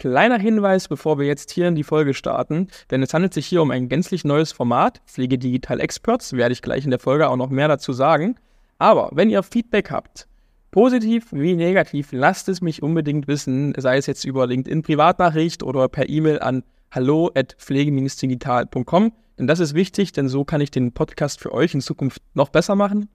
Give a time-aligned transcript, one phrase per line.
[0.00, 3.60] Kleiner Hinweis, bevor wir jetzt hier in die Folge starten, denn es handelt sich hier
[3.60, 7.36] um ein gänzlich neues Format, Pflege Digital Experts, werde ich gleich in der Folge auch
[7.36, 8.36] noch mehr dazu sagen.
[8.78, 10.26] Aber wenn ihr Feedback habt,
[10.70, 15.86] positiv wie negativ, lasst es mich unbedingt wissen, sei es jetzt über LinkedIn Privatnachricht oder
[15.90, 20.92] per E-Mail an hallo at pflege-digital.com, denn das ist wichtig, denn so kann ich den
[20.92, 23.10] Podcast für euch in Zukunft noch besser machen.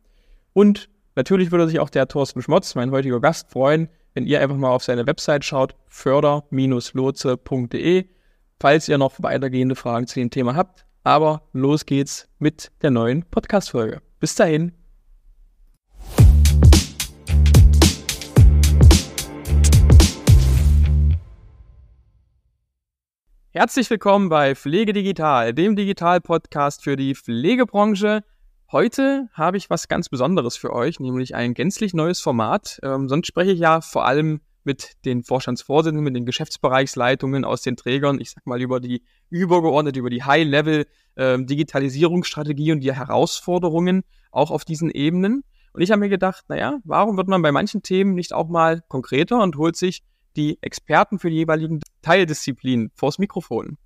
[0.54, 4.58] Und natürlich würde sich auch der Thorsten Schmotz, mein heutiger Gast, freuen, wenn ihr einfach
[4.58, 8.06] mal auf seine Website schaut, förder-lotse.de,
[8.60, 10.86] falls ihr noch weitergehende Fragen zu dem Thema habt.
[11.04, 14.02] Aber los geht's mit der neuen Podcast-Folge.
[14.20, 14.72] Bis dahin.
[23.52, 28.24] Herzlich willkommen bei Pflege Digital, dem Digital-Podcast für die Pflegebranche.
[28.72, 32.80] Heute habe ich was ganz Besonderes für euch, nämlich ein gänzlich neues Format.
[32.82, 37.78] Ähm, sonst spreche ich ja vor allem mit den Vorstandsvorsitzenden, mit den Geschäftsbereichsleitungen aus den
[37.78, 44.04] Trägern, ich sag mal über die übergeordnete, über die High-Level ähm, Digitalisierungsstrategie und die Herausforderungen
[44.32, 45.44] auch auf diesen Ebenen.
[45.74, 48.82] Und ich habe mir gedacht, naja, warum wird man bei manchen Themen nicht auch mal
[48.88, 50.04] konkreter und holt sich
[50.36, 53.78] die Experten für die jeweiligen Teildisziplinen vors Mikrofon?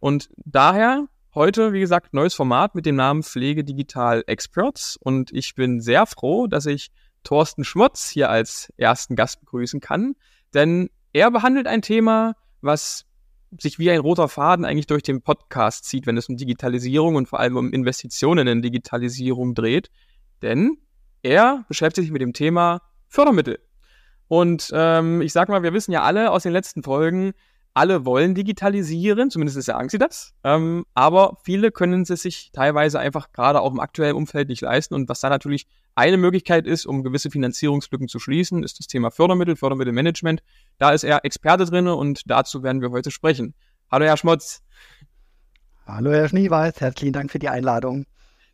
[0.00, 5.56] Und daher Heute, wie gesagt, neues Format mit dem Namen Pflege Digital Experts und ich
[5.56, 6.92] bin sehr froh, dass ich
[7.24, 10.14] Thorsten Schmotz hier als ersten Gast begrüßen kann,
[10.54, 13.06] denn er behandelt ein Thema, was
[13.58, 17.28] sich wie ein roter Faden eigentlich durch den Podcast zieht, wenn es um Digitalisierung und
[17.28, 19.90] vor allem um Investitionen in Digitalisierung dreht.
[20.40, 20.78] Denn
[21.22, 23.58] er beschäftigt sich mit dem Thema Fördermittel.
[24.28, 27.32] Und ähm, ich sag mal, wir wissen ja alle aus den letzten Folgen,
[27.74, 33.32] alle wollen digitalisieren, zumindest sagen sie das, ähm, aber viele können es sich teilweise einfach
[33.32, 34.94] gerade auch im aktuellen Umfeld nicht leisten.
[34.94, 35.66] Und was da natürlich
[35.96, 40.40] eine Möglichkeit ist, um gewisse Finanzierungslücken zu schließen, ist das Thema Fördermittel, Fördermittelmanagement.
[40.78, 43.54] Da ist er Experte drin und dazu werden wir heute sprechen.
[43.90, 44.62] Hallo, Herr Schmotz.
[45.84, 46.80] Hallo, Herr Schneeweiß.
[46.80, 48.06] Herzlichen Dank für die Einladung.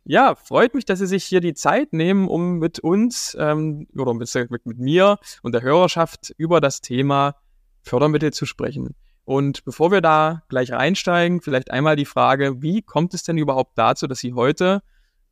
[0.03, 4.15] Ja, freut mich, dass Sie sich hier die Zeit nehmen, um mit uns ähm, oder
[4.15, 7.35] mit, mit mir und der Hörerschaft über das Thema
[7.83, 8.95] Fördermittel zu sprechen.
[9.25, 13.77] Und bevor wir da gleich reinsteigen, vielleicht einmal die Frage, wie kommt es denn überhaupt
[13.77, 14.81] dazu, dass Sie heute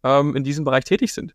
[0.04, 1.34] ähm, in diesem Bereich tätig sind?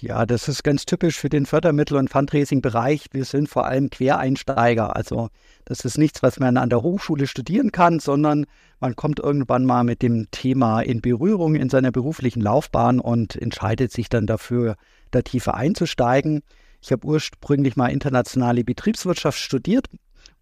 [0.00, 3.06] Ja, das ist ganz typisch für den Fördermittel- und Fundraising-Bereich.
[3.12, 4.96] Wir sind vor allem Quereinsteiger.
[4.96, 5.28] Also
[5.64, 8.46] das ist nichts, was man an der Hochschule studieren kann, sondern
[8.80, 13.92] man kommt irgendwann mal mit dem Thema in Berührung in seiner beruflichen Laufbahn und entscheidet
[13.92, 14.76] sich dann dafür,
[15.12, 16.42] da tiefer einzusteigen.
[16.82, 19.86] Ich habe ursprünglich mal internationale Betriebswirtschaft studiert,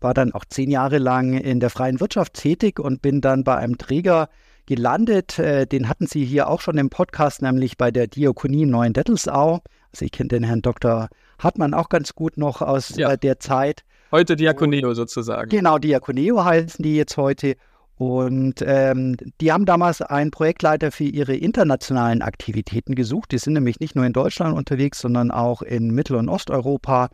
[0.00, 3.56] war dann auch zehn Jahre lang in der freien Wirtschaft tätig und bin dann bei
[3.56, 4.28] einem Träger
[4.66, 5.38] gelandet.
[5.38, 9.60] Äh, den hatten Sie hier auch schon im Podcast, nämlich bei der Diakonie Neuen Dettelsau.
[9.92, 11.08] Also ich kenne den Herrn Dr.
[11.38, 13.12] Hartmann auch ganz gut noch aus ja.
[13.12, 13.84] Äh, der Zeit.
[14.10, 15.48] Heute Diakoneo sozusagen.
[15.48, 17.56] Genau, Diakoneo heißen die jetzt heute.
[17.96, 23.30] Und ähm, die haben damals einen Projektleiter für ihre internationalen Aktivitäten gesucht.
[23.30, 27.08] Die sind nämlich nicht nur in Deutschland unterwegs, sondern auch in Mittel- und Osteuropa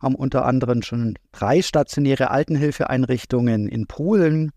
[0.00, 4.52] haben unter anderem schon drei stationäre Altenhilfeeinrichtungen in Polen,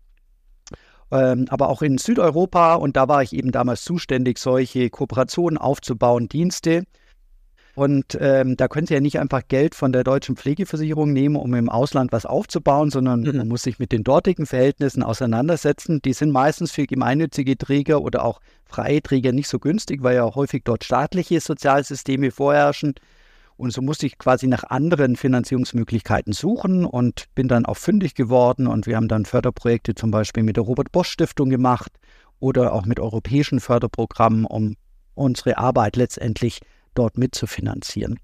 [1.10, 2.74] ähm, aber auch in Südeuropa.
[2.74, 6.84] Und da war ich eben damals zuständig, solche Kooperationen aufzubauen, Dienste.
[7.74, 11.54] Und ähm, da können Sie ja nicht einfach Geld von der deutschen Pflegeversicherung nehmen, um
[11.54, 13.36] im Ausland was aufzubauen, sondern mhm.
[13.36, 16.02] man muss sich mit den dortigen Verhältnissen auseinandersetzen.
[16.02, 20.34] Die sind meistens für gemeinnützige Träger oder auch freie Träger nicht so günstig, weil ja
[20.34, 22.94] häufig dort staatliche Sozialsysteme vorherrschen.
[23.60, 28.66] Und so musste ich quasi nach anderen Finanzierungsmöglichkeiten suchen und bin dann auch fündig geworden.
[28.66, 31.92] Und wir haben dann Förderprojekte zum Beispiel mit der Robert Bosch Stiftung gemacht
[32.38, 34.76] oder auch mit europäischen Förderprogrammen, um
[35.14, 36.60] unsere Arbeit letztendlich
[36.94, 38.18] dort mitzufinanzieren.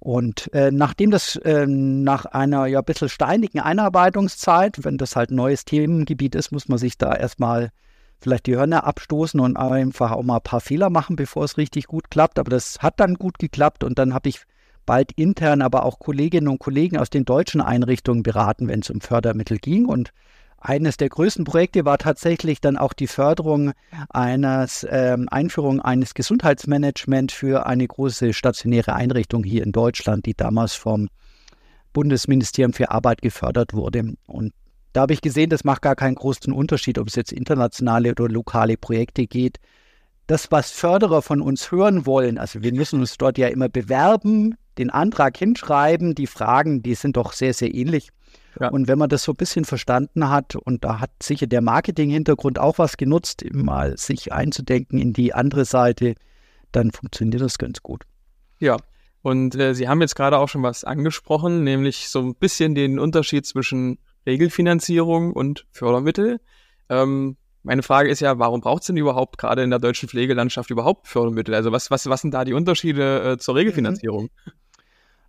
[0.00, 5.30] Und äh, nachdem das äh, nach einer ja ein bisschen steinigen Einarbeitungszeit, wenn das halt
[5.30, 7.70] ein neues Themengebiet ist, muss man sich da erstmal
[8.22, 11.86] vielleicht die Hörner abstoßen und einfach auch mal ein paar Fehler machen, bevor es richtig
[11.86, 12.38] gut klappt.
[12.38, 14.42] Aber das hat dann gut geklappt und dann habe ich
[14.86, 19.00] bald intern aber auch Kolleginnen und Kollegen aus den deutschen Einrichtungen beraten, wenn es um
[19.00, 19.86] Fördermittel ging.
[19.86, 20.12] Und
[20.58, 23.72] eines der größten Projekte war tatsächlich dann auch die Förderung
[24.10, 30.74] eines äh, Einführung eines Gesundheitsmanagement für eine große stationäre Einrichtung hier in Deutschland, die damals
[30.74, 31.08] vom
[31.92, 34.14] Bundesministerium für Arbeit gefördert wurde.
[34.26, 34.52] Und
[34.92, 38.28] da habe ich gesehen, das macht gar keinen großen Unterschied, ob es jetzt internationale oder
[38.28, 39.58] lokale Projekte geht.
[40.26, 44.56] Das, was Förderer von uns hören wollen, also wir müssen uns dort ja immer bewerben,
[44.78, 48.10] den Antrag hinschreiben, die Fragen, die sind doch sehr, sehr ähnlich.
[48.60, 48.68] Ja.
[48.68, 52.58] Und wenn man das so ein bisschen verstanden hat, und da hat sicher der Marketing-Hintergrund
[52.58, 56.14] auch was genutzt, mal sich einzudenken in die andere Seite,
[56.70, 58.04] dann funktioniert das ganz gut.
[58.58, 58.76] Ja,
[59.22, 62.98] und äh, Sie haben jetzt gerade auch schon was angesprochen, nämlich so ein bisschen den
[62.98, 66.40] Unterschied zwischen Regelfinanzierung und Fördermittel.
[66.88, 70.70] Ähm, meine Frage ist ja, warum braucht es denn überhaupt gerade in der deutschen Pflegelandschaft
[70.70, 71.54] überhaupt Fördermittel?
[71.54, 74.24] Also was, was, was sind da die Unterschiede äh, zur Regelfinanzierung?
[74.24, 74.52] Mhm.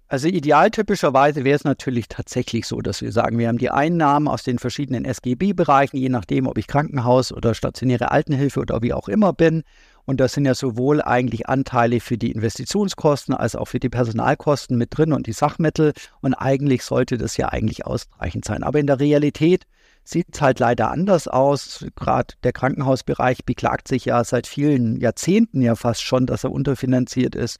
[0.07, 4.43] Also idealtypischerweise wäre es natürlich tatsächlich so, dass wir sagen, wir haben die Einnahmen aus
[4.43, 9.33] den verschiedenen SGB-Bereichen, je nachdem, ob ich Krankenhaus oder stationäre Altenhilfe oder wie auch immer
[9.33, 9.63] bin.
[10.05, 14.77] Und das sind ja sowohl eigentlich Anteile für die Investitionskosten als auch für die Personalkosten
[14.77, 15.93] mit drin und die Sachmittel.
[16.21, 18.63] Und eigentlich sollte das ja eigentlich ausreichend sein.
[18.63, 19.63] Aber in der Realität
[20.03, 21.85] sieht es halt leider anders aus.
[21.95, 27.35] Gerade der Krankenhausbereich beklagt sich ja seit vielen Jahrzehnten ja fast schon, dass er unterfinanziert
[27.35, 27.59] ist.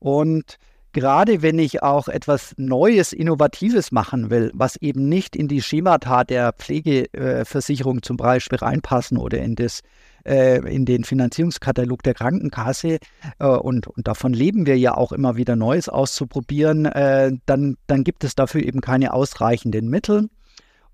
[0.00, 0.56] Und
[0.92, 6.24] gerade wenn ich auch etwas Neues, Innovatives machen will, was eben nicht in die Schemata
[6.24, 9.82] der Pflegeversicherung zum Beispiel reinpassen oder in, das,
[10.24, 12.98] äh, in den Finanzierungskatalog der Krankenkasse,
[13.38, 18.04] äh, und, und davon leben wir ja auch immer wieder Neues auszuprobieren, äh, dann, dann
[18.04, 20.28] gibt es dafür eben keine ausreichenden Mittel.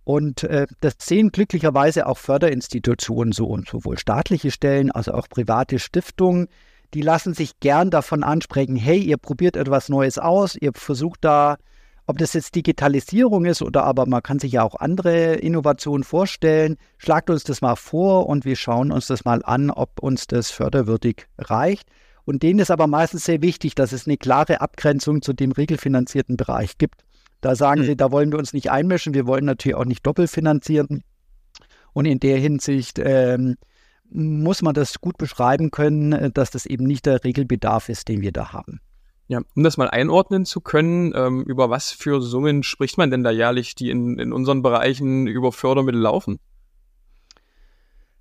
[0.05, 6.49] Und äh, das sehen glücklicherweise auch Förderinstitutionen so, sowohl staatliche Stellen als auch private Stiftungen,
[6.93, 11.57] die lassen sich gern davon ansprechen, hey, ihr probiert etwas Neues aus, ihr versucht da,
[12.07, 16.77] ob das jetzt Digitalisierung ist oder aber man kann sich ja auch andere Innovationen vorstellen,
[16.99, 20.51] schlagt uns das mal vor und wir schauen uns das mal an, ob uns das
[20.51, 21.89] förderwürdig reicht.
[22.27, 26.37] Und denen ist aber meistens sehr wichtig, dass es eine klare Abgrenzung zu dem regelfinanzierten
[26.37, 27.05] Bereich gibt.
[27.41, 27.87] Da sagen mhm.
[27.87, 31.03] sie, da wollen wir uns nicht einmischen, wir wollen natürlich auch nicht doppelt finanzieren.
[31.93, 33.57] Und in der Hinsicht ähm,
[34.11, 38.23] muss man das gut beschreiben können, äh, dass das eben nicht der Regelbedarf ist, den
[38.23, 38.81] wir da haben.
[39.27, 43.25] Ja, um das mal einordnen zu können, ähm, über was für Summen spricht man denn
[43.25, 46.39] da jährlich, die in, in unseren Bereichen über Fördermittel laufen?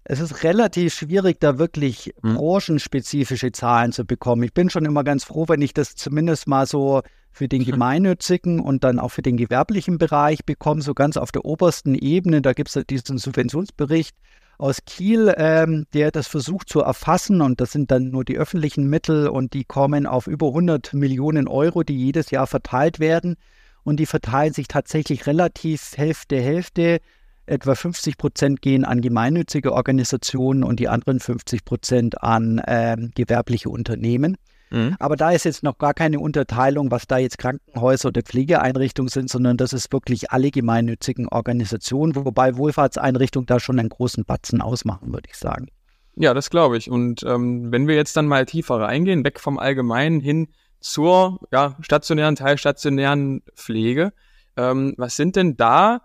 [0.05, 2.35] Es ist relativ schwierig, da wirklich hm.
[2.35, 4.43] branchenspezifische Zahlen zu bekommen.
[4.43, 7.01] Ich bin schon immer ganz froh, wenn ich das zumindest mal so
[7.31, 11.45] für den gemeinnützigen und dann auch für den gewerblichen Bereich bekomme, so ganz auf der
[11.45, 12.41] obersten Ebene.
[12.41, 14.15] Da gibt es diesen Subventionsbericht
[14.57, 17.41] aus Kiel, ähm, der das versucht zu erfassen.
[17.41, 21.47] Und das sind dann nur die öffentlichen Mittel und die kommen auf über 100 Millionen
[21.47, 23.35] Euro, die jedes Jahr verteilt werden.
[23.83, 26.99] Und die verteilen sich tatsächlich relativ Hälfte, Hälfte.
[27.45, 33.69] Etwa 50 Prozent gehen an gemeinnützige Organisationen und die anderen 50 Prozent an ähm, gewerbliche
[33.69, 34.37] Unternehmen.
[34.73, 34.95] Mhm.
[34.99, 39.29] Aber da ist jetzt noch gar keine Unterteilung, was da jetzt Krankenhäuser oder Pflegeeinrichtungen sind,
[39.29, 45.13] sondern das ist wirklich alle gemeinnützigen Organisationen, wobei Wohlfahrtseinrichtungen da schon einen großen Batzen ausmachen,
[45.13, 45.67] würde ich sagen.
[46.15, 46.89] Ja, das glaube ich.
[46.89, 50.47] Und ähm, wenn wir jetzt dann mal tiefer reingehen, weg vom Allgemeinen hin
[50.79, 54.11] zur ja, stationären, teilstationären Pflege,
[54.57, 56.01] ähm, was sind denn da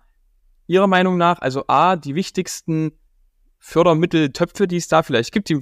[0.66, 2.92] Ihrer Meinung nach, also A, die wichtigsten
[3.58, 5.58] Fördermitteltöpfe, die es da vielleicht gibt, die,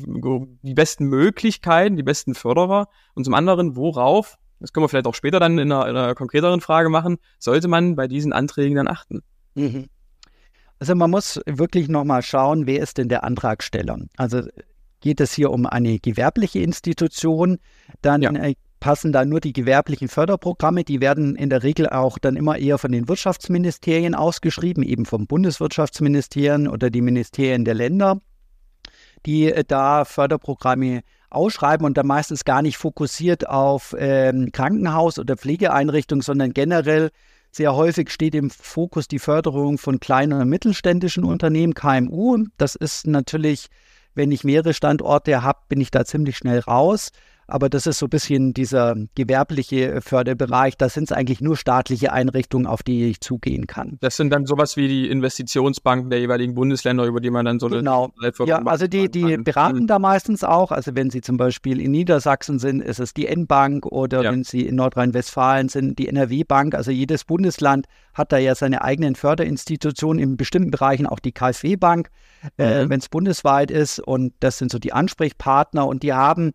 [0.62, 5.14] die besten Möglichkeiten, die besten Förderer und zum anderen, worauf, das können wir vielleicht auch
[5.14, 8.88] später dann in einer, in einer konkreteren Frage machen, sollte man bei diesen Anträgen dann
[8.88, 9.22] achten?
[9.54, 9.87] Mhm.
[10.78, 13.98] Also man muss wirklich nochmal schauen, wer ist denn der Antragsteller?
[14.16, 14.43] Also
[15.00, 17.58] geht es hier um eine gewerbliche Institution,
[18.02, 18.31] dann ja.
[18.81, 20.84] Passen da nur die gewerblichen Förderprogramme.
[20.84, 25.26] Die werden in der Regel auch dann immer eher von den Wirtschaftsministerien ausgeschrieben, eben vom
[25.26, 28.20] Bundeswirtschaftsministerien oder die Ministerien der Länder,
[29.25, 35.37] die äh, da Förderprogramme ausschreiben und dann meistens gar nicht fokussiert auf ähm, Krankenhaus- oder
[35.37, 37.11] Pflegeeinrichtungen, sondern generell
[37.50, 42.44] sehr häufig steht im Fokus die Förderung von kleinen und mittelständischen Unternehmen, KMU.
[42.58, 43.69] Das ist natürlich,
[44.15, 47.12] wenn ich mehrere Standorte habe, bin ich da ziemlich schnell raus.
[47.48, 50.76] Aber das ist so ein bisschen dieser gewerbliche Förderbereich.
[50.76, 53.98] Da sind es eigentlich nur staatliche Einrichtungen, auf die ich zugehen kann.
[54.00, 57.69] Das sind dann sowas wie die Investitionsbanken der jeweiligen Bundesländer, über die man dann so
[57.69, 58.12] genau.
[58.20, 58.48] eine Genau.
[58.48, 60.72] Ja, also die, die beraten da meistens auch.
[60.72, 64.32] Also wenn Sie zum Beispiel in Niedersachsen sind, ist es die N-Bank oder ja.
[64.32, 66.74] wenn Sie in Nordrhein-Westfalen sind, die NRW-Bank.
[66.74, 72.10] Also jedes Bundesland hat da ja seine eigenen Förderinstitutionen, in bestimmten Bereichen auch die KfW-Bank,
[72.58, 72.86] äh, mhm.
[72.86, 74.00] äh, wenn es bundesweit ist.
[74.00, 76.53] Und das sind so die Ansprechpartner und die haben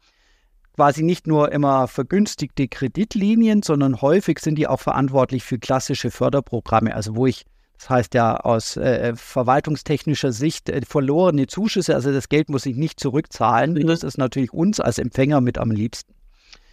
[0.82, 6.96] quasi nicht nur immer vergünstigte Kreditlinien, sondern häufig sind die auch verantwortlich für klassische Förderprogramme,
[6.96, 7.46] also wo ich
[7.78, 12.78] das heißt ja aus äh, verwaltungstechnischer Sicht äh, verlorene Zuschüsse, also das Geld muss ich
[12.78, 13.74] nicht zurückzahlen.
[13.74, 13.86] Mhm.
[13.86, 16.16] Das ist natürlich uns als Empfänger mit am liebsten.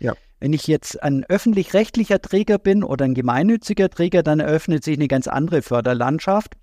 [0.01, 0.15] Ja.
[0.41, 5.09] Wenn ich jetzt ein öffentlich-rechtlicher Träger bin oder ein gemeinnütziger Träger, dann eröffnet sich eine
[5.09, 6.55] ganz andere Förderlandschaft.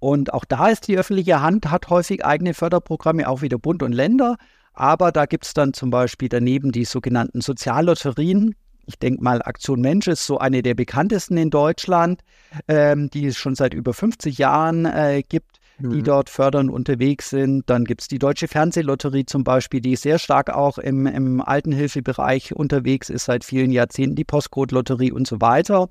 [0.00, 3.92] Und auch da ist die öffentliche Hand, hat häufig eigene Förderprogramme, auch wieder Bund und
[3.92, 4.36] Länder.
[4.76, 8.54] Aber da gibt es dann zum Beispiel daneben die sogenannten Soziallotterien.
[8.84, 12.20] Ich denke mal, Aktion Mensch ist so eine der bekanntesten in Deutschland,
[12.68, 15.92] ähm, die es schon seit über 50 Jahren äh, gibt, mhm.
[15.92, 17.68] die dort fördernd unterwegs sind.
[17.68, 22.54] Dann gibt es die Deutsche Fernsehlotterie zum Beispiel, die sehr stark auch im, im Altenhilfebereich
[22.54, 25.88] unterwegs ist, seit vielen Jahrzehnten, die Postcode-Lotterie und so weiter.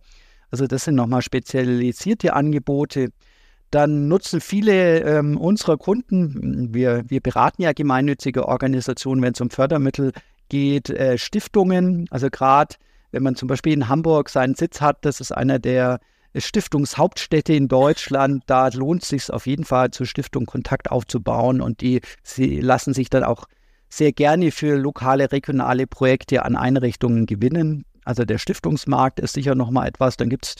[0.52, 3.10] Also das sind nochmal spezialisierte Angebote.
[3.72, 9.50] Dann nutzen viele ähm, unserer Kunden, wir, wir beraten ja gemeinnützige Organisationen, wenn es um
[9.50, 10.14] Fördermittel
[10.50, 12.08] geht, äh, Stiftungen.
[12.12, 12.76] Also gerade
[13.12, 16.00] wenn man zum Beispiel in Hamburg seinen Sitz hat, das ist einer der
[16.36, 18.44] Stiftungshauptstädte in Deutschland.
[18.48, 22.94] Da lohnt es sich auf jeden Fall zur Stiftung Kontakt aufzubauen und die sie lassen
[22.94, 23.46] sich dann auch
[23.90, 27.86] sehr gerne für lokale, regionale Projekte an Einrichtungen gewinnen.
[28.04, 30.18] Also der Stiftungsmarkt ist sicher nochmal etwas.
[30.18, 30.56] Dann gibt es,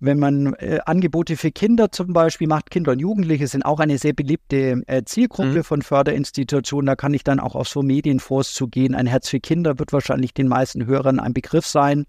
[0.00, 3.98] wenn man äh, Angebote für Kinder zum Beispiel macht, Kinder und Jugendliche sind auch eine
[3.98, 5.64] sehr beliebte äh, Zielgruppe mhm.
[5.64, 6.86] von Förderinstitutionen.
[6.86, 8.94] Da kann ich dann auch auf so Medienfonds zugehen.
[8.94, 12.06] Ein Herz für Kinder wird wahrscheinlich den meisten Hörern ein Begriff sein.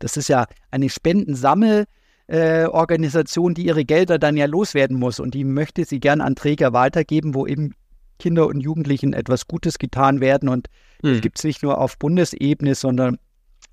[0.00, 1.86] Das ist ja eine Spendensammel-
[2.28, 6.72] äh, die ihre Gelder dann ja loswerden muss und die möchte sie gern an Träger
[6.72, 7.74] weitergeben, wo eben
[8.18, 10.48] Kinder und Jugendlichen etwas Gutes getan werden.
[10.48, 10.68] Und
[11.02, 11.12] hm.
[11.12, 13.18] das gibt es nicht nur auf Bundesebene, sondern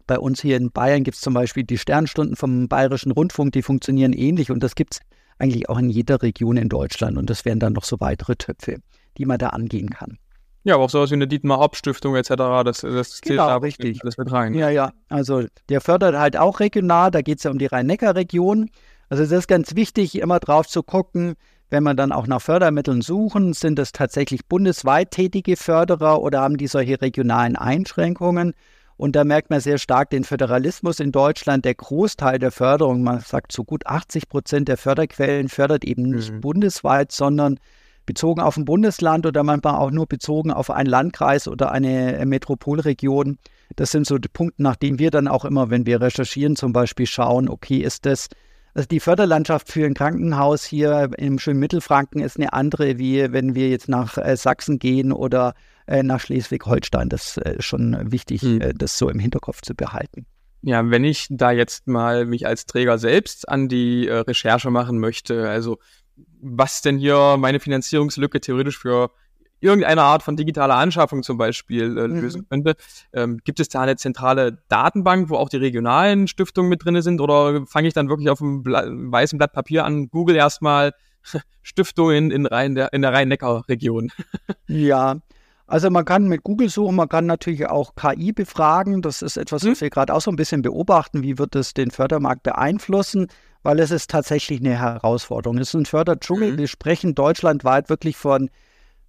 [0.09, 3.61] bei uns hier in Bayern gibt es zum Beispiel die Sternstunden vom Bayerischen Rundfunk, die
[3.61, 5.01] funktionieren ähnlich und das gibt es
[5.37, 7.15] eigentlich auch in jeder Region in Deutschland.
[7.15, 8.77] Und das wären dann noch so weitere Töpfe,
[9.19, 10.17] die man da angehen kann.
[10.63, 12.29] Ja, aber auch sowas wie eine Dietmar Hopp Stiftung etc.,
[12.65, 13.99] das, das zählt genau, da richtig.
[13.99, 14.55] Das mit rein.
[14.55, 18.71] Ja, ja, also der fördert halt auch regional, da geht es ja um die Rhein-Neckar-Region.
[19.09, 21.35] Also es ist ganz wichtig, immer drauf zu gucken,
[21.69, 26.57] wenn man dann auch nach Fördermitteln suchen, sind das tatsächlich bundesweit tätige Förderer oder haben
[26.57, 28.55] die solche regionalen Einschränkungen?
[28.99, 31.63] Und da merkt man sehr stark den Föderalismus in Deutschland.
[31.63, 36.33] Der Großteil der Förderung, man sagt so gut 80 Prozent der Förderquellen, fördert eben nicht
[36.33, 36.41] mhm.
[36.41, 37.61] bundesweit, sondern
[38.05, 43.37] bezogen auf ein Bundesland oder manchmal auch nur bezogen auf einen Landkreis oder eine Metropolregion.
[43.77, 46.73] Das sind so die Punkte, nach denen wir dann auch immer, wenn wir recherchieren, zum
[46.73, 48.27] Beispiel schauen, okay, ist das
[48.73, 53.55] also die Förderlandschaft für ein Krankenhaus hier im schönen Mittelfranken ist eine andere, wie wenn
[53.55, 55.53] wir jetzt nach äh, Sachsen gehen oder
[55.89, 57.09] äh, nach Schleswig-Holstein.
[57.09, 58.61] Das äh, ist schon wichtig, hm.
[58.61, 60.25] Äh, das so im Hinterkopf zu behalten.
[60.61, 64.99] Ja, wenn ich da jetzt mal mich als Träger selbst an die äh, Recherche machen
[64.99, 65.79] möchte, also
[66.41, 69.11] was denn hier meine Finanzierungslücke theoretisch für
[69.61, 72.21] irgendeine Art von digitaler Anschaffung zum Beispiel äh, mhm.
[72.21, 72.75] lösen könnte.
[73.13, 77.19] Ähm, gibt es da eine zentrale Datenbank, wo auch die regionalen Stiftungen mit drin sind
[77.21, 80.93] oder fange ich dann wirklich auf einem Bla weißen Blatt Papier an, Google erstmal
[81.61, 84.11] Stiftungen in, Rhein, der, in der Rhein-Neckar-Region?
[84.67, 85.19] ja,
[85.69, 89.01] also man kann mit Google suchen, man kann natürlich auch KI befragen.
[89.01, 89.81] Das ist etwas, was mhm.
[89.81, 91.23] wir gerade auch so ein bisschen beobachten.
[91.23, 93.27] Wie wird es den Fördermarkt beeinflussen?
[93.61, 95.57] Weil es ist tatsächlich eine Herausforderung.
[95.57, 96.53] Es ist ein Förderdschungel.
[96.53, 96.57] Mhm.
[96.57, 98.49] Wir sprechen deutschlandweit wirklich von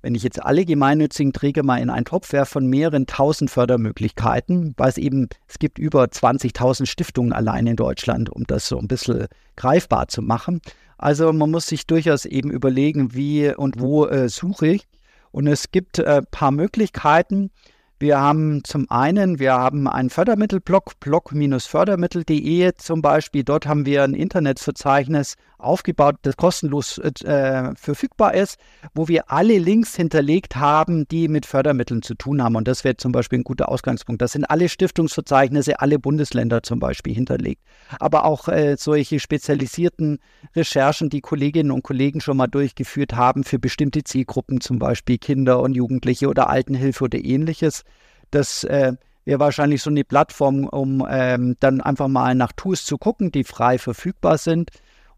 [0.02, 4.74] wenn ich jetzt alle gemeinnützigen Träger mal in einen Topf werfe, von mehreren tausend Fördermöglichkeiten,
[4.76, 8.88] weil es eben, es gibt über 20.000 Stiftungen allein in Deutschland, um das so ein
[8.88, 9.26] bisschen
[9.56, 10.60] greifbar zu machen.
[10.96, 14.88] Also man muss sich durchaus eben überlegen, wie und wo äh, suche ich.
[15.32, 17.50] Und es gibt ein äh, paar Möglichkeiten.
[17.98, 23.44] Wir haben zum einen, wir haben einen Fördermittelblog, blog-fördermittel.de zum Beispiel.
[23.44, 28.58] Dort haben wir ein Internetverzeichnis aufgebaut, das kostenlos äh, verfügbar ist,
[28.94, 32.56] wo wir alle Links hinterlegt haben, die mit Fördermitteln zu tun haben.
[32.56, 34.22] Und das wäre zum Beispiel ein guter Ausgangspunkt.
[34.22, 37.62] Das sind alle Stiftungsverzeichnisse, alle Bundesländer zum Beispiel hinterlegt.
[37.98, 40.18] Aber auch äh, solche spezialisierten
[40.56, 45.60] Recherchen, die Kolleginnen und Kollegen schon mal durchgeführt haben für bestimmte Zielgruppen, zum Beispiel Kinder
[45.60, 47.84] und Jugendliche oder Altenhilfe oder ähnliches.
[48.30, 48.92] Das äh,
[49.24, 53.44] wäre wahrscheinlich so eine Plattform, um ähm, dann einfach mal nach Tools zu gucken, die
[53.44, 54.70] frei verfügbar sind.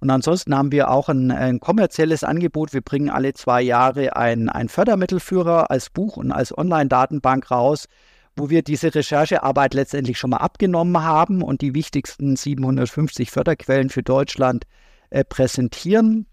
[0.03, 2.73] Und ansonsten haben wir auch ein, ein kommerzielles Angebot.
[2.73, 7.87] Wir bringen alle zwei Jahre einen Fördermittelführer als Buch und als Online-Datenbank raus,
[8.35, 14.03] wo wir diese Recherchearbeit letztendlich schon mal abgenommen haben und die wichtigsten 750 Förderquellen für
[14.03, 14.65] Deutschland
[15.11, 16.27] äh, präsentieren.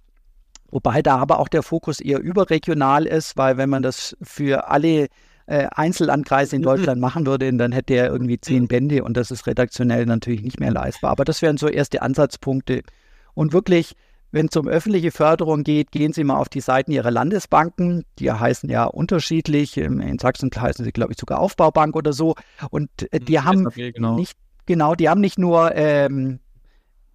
[0.72, 5.10] Wobei da aber auch der Fokus eher überregional ist, weil wenn man das für alle
[5.46, 6.62] äh, Einzellandkreise in.
[6.64, 10.60] Deutschland machen würde, dann hätte er irgendwie zehn Bände und das ist redaktionell natürlich nicht
[10.60, 11.12] mehr leistbar.
[11.12, 12.82] Aber das wären so erste Ansatzpunkte.
[13.40, 13.96] Und wirklich,
[14.32, 18.04] wenn es um öffentliche Förderung geht, gehen Sie mal auf die Seiten Ihrer Landesbanken.
[18.20, 19.78] Die heißen ja unterschiedlich.
[19.78, 22.36] In Sachsen heißen sie, glaube ich, sogar Aufbaubank oder so.
[22.70, 24.18] Und äh, die mhm, haben genau.
[24.18, 26.40] nicht, genau, die haben nicht nur ähm,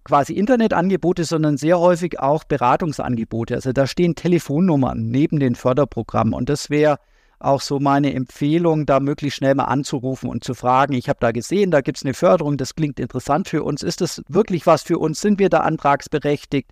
[0.03, 3.53] quasi Internetangebote, sondern sehr häufig auch Beratungsangebote.
[3.53, 6.33] Also da stehen Telefonnummern neben den Förderprogrammen.
[6.33, 6.97] Und das wäre
[7.39, 11.31] auch so meine Empfehlung, da möglichst schnell mal anzurufen und zu fragen, ich habe da
[11.31, 13.83] gesehen, da gibt es eine Förderung, das klingt interessant für uns.
[13.83, 15.21] Ist das wirklich was für uns?
[15.21, 16.71] Sind wir da antragsberechtigt?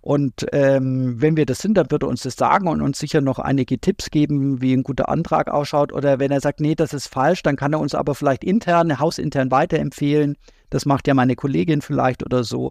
[0.00, 3.20] Und ähm, wenn wir das sind, dann würde er uns das sagen und uns sicher
[3.20, 5.92] noch einige Tipps geben, wie ein guter Antrag ausschaut.
[5.92, 8.98] Oder wenn er sagt, nee, das ist falsch, dann kann er uns aber vielleicht intern,
[8.98, 10.36] hausintern weiterempfehlen.
[10.70, 12.70] Das macht ja meine Kollegin vielleicht oder so.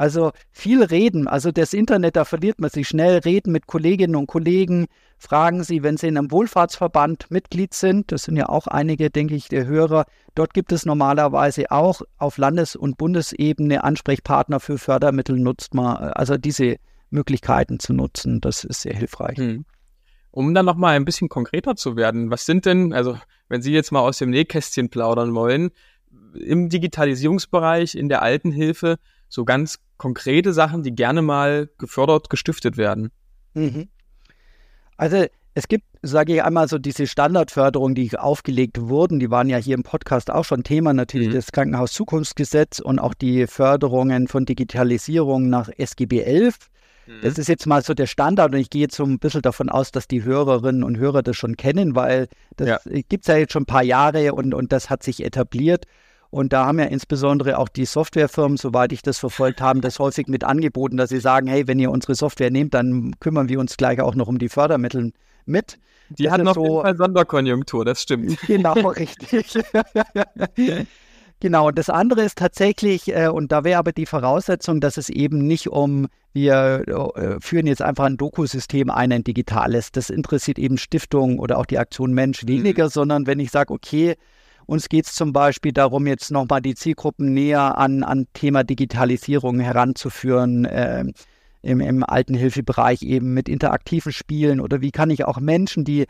[0.00, 1.28] Also viel reden.
[1.28, 3.18] Also das Internet, da verliert man sich schnell.
[3.18, 4.86] Reden mit Kolleginnen und Kollegen.
[5.18, 8.10] Fragen Sie, wenn Sie in einem Wohlfahrtsverband Mitglied sind.
[8.10, 10.06] Das sind ja auch einige, denke ich, der Hörer.
[10.34, 15.38] Dort gibt es normalerweise auch auf Landes- und Bundesebene Ansprechpartner für Fördermittel.
[15.38, 16.76] Nutzt man also diese
[17.10, 18.40] Möglichkeiten zu nutzen.
[18.40, 19.36] Das ist sehr hilfreich.
[19.36, 19.66] Hm.
[20.30, 23.18] Um dann nochmal ein bisschen konkreter zu werden, was sind denn, also
[23.50, 25.72] wenn Sie jetzt mal aus dem Nähkästchen plaudern wollen,
[26.32, 28.96] im Digitalisierungsbereich, in der Altenhilfe,
[29.30, 33.10] so ganz konkrete Sachen, die gerne mal gefördert, gestiftet werden?
[33.54, 33.88] Mhm.
[34.98, 39.56] Also es gibt, sage ich einmal, so diese Standardförderungen, die aufgelegt wurden, die waren ja
[39.56, 41.34] hier im Podcast auch schon Thema, natürlich mhm.
[41.34, 46.56] das Krankenhaus-Zukunftsgesetz und auch die Förderungen von Digitalisierung nach SGB 11.
[47.22, 47.40] Das mhm.
[47.40, 49.90] ist jetzt mal so der Standard und ich gehe jetzt so ein bisschen davon aus,
[49.90, 52.78] dass die Hörerinnen und Hörer das schon kennen, weil das ja.
[53.08, 55.86] gibt es ja jetzt schon ein paar Jahre und, und das hat sich etabliert.
[56.30, 60.28] Und da haben ja insbesondere auch die Softwarefirmen, soweit ich das verfolgt habe, das häufig
[60.28, 63.76] mit angeboten, dass sie sagen, hey, wenn ihr unsere Software nehmt, dann kümmern wir uns
[63.76, 65.12] gleich auch noch um die Fördermittel
[65.44, 65.78] mit.
[66.10, 68.38] Die das hatten auf so, jeden Fall Sonderkonjunktur, das stimmt.
[68.46, 69.58] Genau, richtig.
[71.40, 75.08] Genau, und das andere ist tatsächlich, äh, und da wäre aber die Voraussetzung, dass es
[75.08, 76.84] eben nicht um, wir
[77.16, 79.90] äh, führen jetzt einfach ein Dokusystem ein, ein digitales.
[79.90, 82.90] Das interessiert eben Stiftungen oder auch die Aktion Mensch weniger, mhm.
[82.90, 84.16] sondern wenn ich sage, okay,
[84.70, 89.58] uns geht es zum Beispiel darum, jetzt nochmal die Zielgruppen näher an, an Thema Digitalisierung
[89.58, 91.04] heranzuführen, äh,
[91.62, 96.06] im, im Altenhilfebereich eben mit interaktiven Spielen oder wie kann ich auch Menschen, die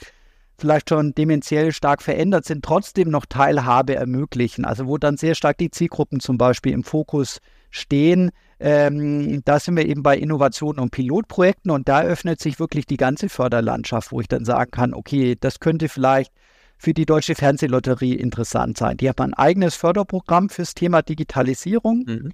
[0.58, 4.66] vielleicht schon dementiell stark verändert sind, trotzdem noch Teilhabe ermöglichen.
[4.66, 7.40] Also wo dann sehr stark die Zielgruppen zum Beispiel im Fokus
[7.70, 8.30] stehen.
[8.60, 12.98] Ähm, da sind wir eben bei Innovationen und Pilotprojekten und da öffnet sich wirklich die
[12.98, 16.30] ganze Förderlandschaft, wo ich dann sagen kann, okay, das könnte vielleicht
[16.80, 18.96] für die Deutsche Fernsehlotterie interessant sein.
[18.96, 22.04] Die haben ein eigenes Förderprogramm fürs Thema Digitalisierung.
[22.06, 22.32] Mhm.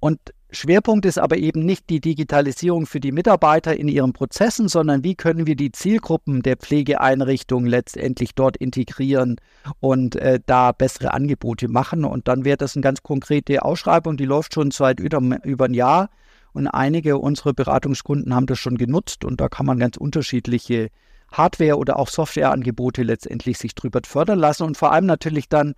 [0.00, 0.18] Und
[0.50, 5.14] Schwerpunkt ist aber eben nicht die Digitalisierung für die Mitarbeiter in ihren Prozessen, sondern wie
[5.14, 9.36] können wir die Zielgruppen der Pflegeeinrichtungen letztendlich dort integrieren
[9.78, 12.06] und äh, da bessere Angebote machen.
[12.06, 15.74] Und dann wäre das eine ganz konkrete Ausschreibung, die läuft schon seit über, über ein
[15.74, 16.08] Jahr.
[16.54, 20.88] Und einige unserer Beratungskunden haben das schon genutzt und da kann man ganz unterschiedliche
[21.32, 25.74] Hardware- oder auch Softwareangebote letztendlich sich drüber fördern lassen und vor allem natürlich dann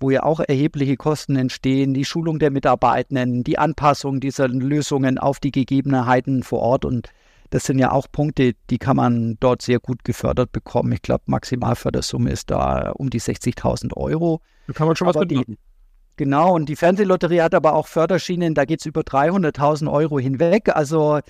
[0.00, 5.38] wo ja auch erhebliche Kosten entstehen, die Schulung der Mitarbeitenden, die Anpassung dieser Lösungen auf
[5.38, 6.84] die Gegebenheiten vor Ort.
[6.86, 7.10] Und
[7.50, 10.92] das sind ja auch Punkte, die kann man dort sehr gut gefördert bekommen.
[10.92, 14.40] Ich glaube, Maximalfördersumme ist da um die 60.000 Euro.
[14.66, 15.58] Da kann man schon was mitmachen.
[16.16, 20.68] Genau, und die Fernsehlotterie hat aber auch Förderschienen, da geht es über 300.000 Euro hinweg.
[20.74, 21.20] Also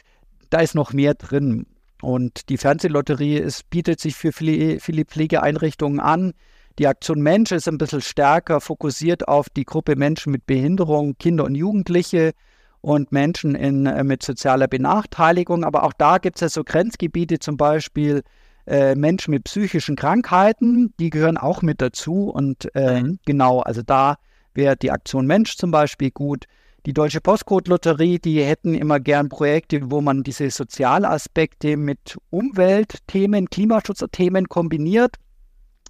[0.49, 1.67] da ist noch mehr drin.
[2.03, 6.33] Und die Fernsehlotterie ist, bietet sich für viele, viele Pflegeeinrichtungen an.
[6.79, 11.45] Die Aktion Mensch ist ein bisschen stärker fokussiert auf die Gruppe Menschen mit Behinderung, Kinder
[11.45, 12.33] und Jugendliche
[12.81, 15.65] und Menschen in, äh, mit sozialer Benachteiligung.
[15.65, 18.23] Aber auch da gibt es ja so Grenzgebiete, zum Beispiel
[18.67, 22.31] äh, Menschen mit psychischen Krankheiten, die gehören auch mit dazu.
[22.31, 23.19] Und äh, mhm.
[23.27, 24.17] genau, also da
[24.55, 26.47] wäre die Aktion Mensch zum Beispiel gut.
[26.87, 34.49] Die Deutsche Postcode-Lotterie, die hätten immer gern Projekte, wo man diese Sozialaspekte mit Umweltthemen, Klimaschutzthemen
[34.49, 35.17] kombiniert.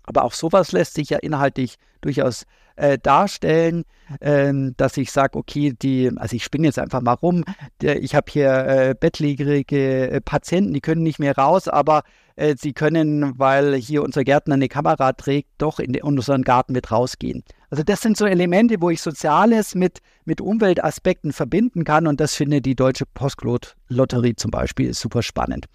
[0.03, 3.85] Aber auch sowas lässt sich ja inhaltlich durchaus äh, darstellen,
[4.21, 7.45] ähm, dass ich sage, okay, die, also ich spinne jetzt einfach mal rum,
[7.81, 12.03] der, ich habe hier äh, bettlägerige äh, Patienten, die können nicht mehr raus, aber
[12.37, 16.73] äh, sie können, weil hier unser Gärtner eine Kamera trägt, doch in, in unseren Garten
[16.73, 17.45] mit rausgehen.
[17.71, 22.35] Also das sind so Elemente, wo ich Soziales mit, mit Umweltaspekten verbinden kann und das
[22.35, 25.67] finde die Deutsche Postlotterie zum Beispiel super spannend.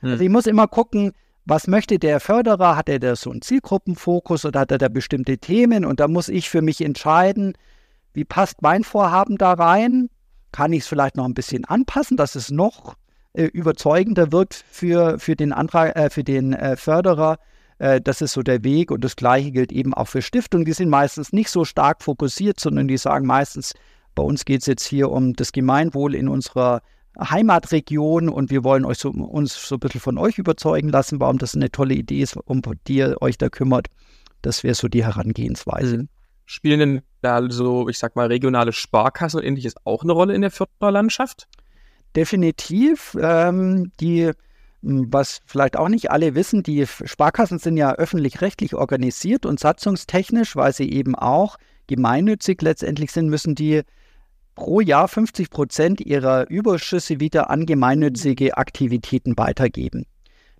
[0.00, 0.10] Hm.
[0.10, 1.12] Also ich muss immer gucken,
[1.46, 2.76] was möchte der Förderer?
[2.76, 5.84] Hat er da so einen Zielgruppenfokus oder hat er da bestimmte Themen?
[5.84, 7.54] Und da muss ich für mich entscheiden,
[8.14, 10.08] wie passt mein Vorhaben da rein?
[10.52, 12.94] Kann ich es vielleicht noch ein bisschen anpassen, dass es noch
[13.34, 17.38] äh, überzeugender wirkt für, für den, Antrag, äh, für den äh, Förderer?
[17.78, 18.90] Äh, das ist so der Weg.
[18.90, 20.64] Und das Gleiche gilt eben auch für Stiftungen.
[20.64, 23.74] Die sind meistens nicht so stark fokussiert, sondern die sagen meistens,
[24.14, 26.82] bei uns geht es jetzt hier um das Gemeinwohl in unserer
[27.18, 31.38] Heimatregion und wir wollen euch so, uns so ein bisschen von euch überzeugen lassen, warum
[31.38, 33.88] das eine tolle Idee ist, um die ihr euch da kümmert.
[34.42, 36.08] Das wäre so die Herangehensweise.
[36.44, 40.42] Spielen denn da so, ich sag mal, regionale Sparkassen und ähnliches auch eine Rolle in
[40.42, 41.48] der Förderlandschaft?
[42.16, 43.16] Definitiv.
[43.20, 44.30] Ähm, die,
[44.82, 50.72] was vielleicht auch nicht alle wissen, die Sparkassen sind ja öffentlich-rechtlich organisiert und satzungstechnisch, weil
[50.72, 53.82] sie eben auch gemeinnützig letztendlich sind, müssen die
[54.54, 60.06] pro Jahr 50 Prozent ihrer Überschüsse wieder an gemeinnützige Aktivitäten weitergeben.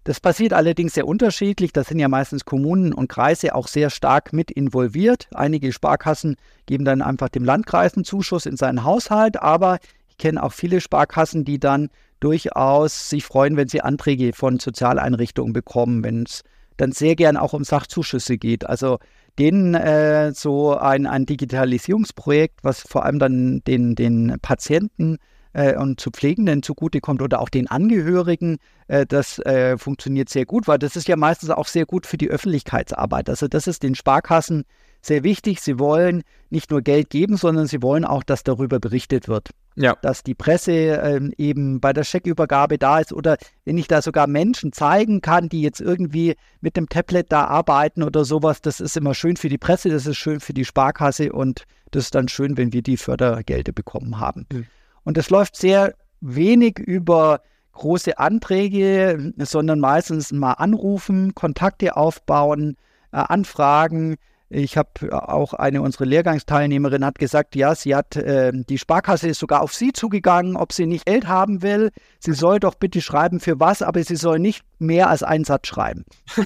[0.02, 1.72] Das passiert allerdings sehr unterschiedlich.
[1.72, 5.28] Da sind ja meistens Kommunen und Kreise auch sehr stark mit involviert.
[5.34, 6.36] Einige Sparkassen
[6.66, 9.78] geben dann einfach dem Landkreis einen Zuschuss in seinen Haushalt, aber
[10.16, 15.52] Ich kenne auch viele Sparkassen, die dann durchaus sich freuen, wenn sie Anträge von Sozialeinrichtungen
[15.52, 16.42] bekommen, wenn es
[16.76, 18.66] dann sehr gern auch um Sachzuschüsse geht.
[18.66, 18.98] Also
[19.38, 25.18] denen äh, so ein, ein Digitalisierungsprojekt, was vor allem dann den, den Patienten
[25.52, 30.68] äh, und zu Pflegenden zugutekommt oder auch den Angehörigen, äh, das äh, funktioniert sehr gut,
[30.68, 33.28] weil das ist ja meistens auch sehr gut für die Öffentlichkeitsarbeit.
[33.28, 34.64] Also das ist den Sparkassen
[35.06, 35.60] sehr wichtig.
[35.60, 39.50] Sie wollen nicht nur Geld geben, sondern sie wollen auch, dass darüber berichtet wird.
[39.76, 39.96] Ja.
[40.02, 44.26] Dass die Presse ähm, eben bei der Scheckübergabe da ist oder wenn ich da sogar
[44.26, 48.96] Menschen zeigen kann, die jetzt irgendwie mit dem Tablet da arbeiten oder sowas, das ist
[48.96, 52.28] immer schön für die Presse, das ist schön für die Sparkasse und das ist dann
[52.28, 54.46] schön, wenn wir die Fördergelder bekommen haben.
[54.52, 54.66] Mhm.
[55.02, 57.40] Und das läuft sehr wenig über
[57.72, 62.76] große Anträge, sondern meistens mal anrufen, Kontakte aufbauen,
[63.12, 64.16] äh, anfragen.
[64.54, 69.40] Ich habe auch eine unserer Lehrgangsteilnehmerinnen hat gesagt, ja, sie hat äh, die Sparkasse ist
[69.40, 71.90] sogar auf sie zugegangen, ob sie nicht Geld haben will.
[72.20, 75.66] Sie soll doch bitte schreiben für was, aber sie soll nicht mehr als einen Satz
[75.66, 76.04] schreiben.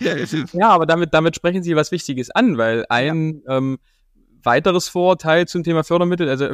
[0.00, 3.58] ja, aber damit damit sprechen Sie was Wichtiges an, weil ein ja.
[3.58, 3.78] ähm,
[4.44, 6.28] weiteres Vorurteil zum Thema Fördermittel.
[6.28, 6.48] Also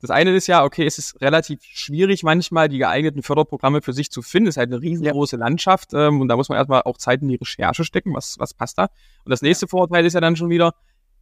[0.00, 4.10] das eine ist ja, okay, es ist relativ schwierig manchmal die geeigneten Förderprogramme für sich
[4.10, 4.48] zu finden.
[4.48, 5.40] Es ist halt eine riesengroße ja.
[5.40, 8.54] Landschaft ähm, und da muss man erstmal auch Zeit in die Recherche stecken, was, was
[8.54, 8.88] passt da.
[9.24, 10.74] Und das nächste Vorurteil ist ja dann schon wieder,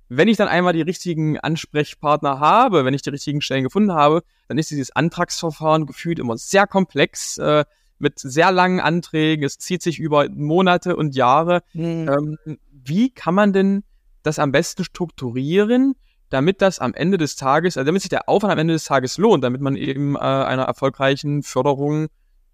[0.09, 4.23] wenn ich dann einmal die richtigen Ansprechpartner habe, wenn ich die richtigen Stellen gefunden habe,
[4.49, 7.65] dann ist dieses Antragsverfahren gefühlt immer sehr komplex, äh,
[7.99, 11.63] mit sehr langen Anträgen, es zieht sich über Monate und Jahre.
[11.73, 12.39] Mhm.
[12.47, 13.85] Ähm, wie kann man denn
[14.23, 15.95] das am besten strukturieren,
[16.31, 19.19] damit das am Ende des Tages, also damit sich der Aufwand am Ende des Tages
[19.19, 22.09] lohnt, damit man eben äh, einer erfolgreichen Förderung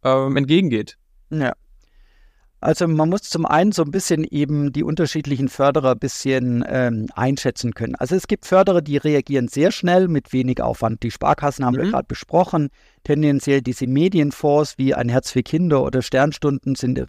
[0.05, 0.97] äh, entgegengeht.
[1.31, 1.55] Ja.
[2.61, 7.09] Also man muss zum einen so ein bisschen eben die unterschiedlichen Förderer ein bisschen ähm,
[7.15, 7.95] einschätzen können.
[7.97, 11.03] Also es gibt Förderer, die reagieren sehr schnell mit wenig Aufwand.
[11.03, 11.83] Die Sparkassen haben mhm.
[11.83, 12.71] wir gerade besprochen.
[13.03, 17.05] Tendenziell diese Medienfonds wie ein Herz für Kinder oder Sternstunden sind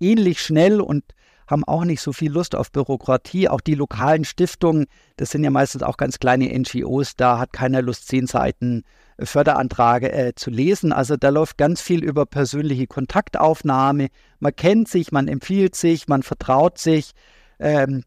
[0.00, 1.04] ähnlich schnell und
[1.46, 3.48] haben auch nicht so viel Lust auf Bürokratie.
[3.48, 7.82] Auch die lokalen Stiftungen, das sind ja meistens auch ganz kleine NGOs, da hat keiner
[7.82, 8.82] Lust, zehn Seiten
[9.16, 10.92] äh, Förderanträge äh, zu lesen.
[10.92, 14.08] Also da läuft ganz viel über persönliche Kontaktaufnahme.
[14.40, 17.12] Man kennt sich, man empfiehlt sich, man vertraut sich.
[17.58, 18.04] Ähm,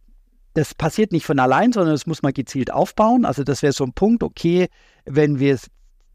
[0.54, 3.26] das passiert nicht von allein, sondern das muss man gezielt aufbauen.
[3.26, 4.68] Also das wäre so ein Punkt, okay,
[5.06, 5.58] wenn wir